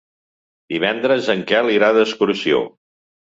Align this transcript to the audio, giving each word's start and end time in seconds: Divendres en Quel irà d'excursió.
Divendres 0.73 1.29
en 1.35 1.45
Quel 1.53 1.71
irà 1.75 1.91
d'excursió. 1.99 2.63